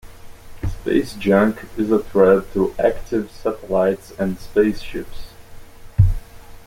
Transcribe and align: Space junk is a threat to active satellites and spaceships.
Space 0.67 1.13
junk 1.13 1.63
is 1.77 1.91
a 1.91 1.99
threat 1.99 2.51
to 2.53 2.73
active 2.83 3.29
satellites 3.31 4.11
and 4.17 4.39
spaceships. 4.39 5.27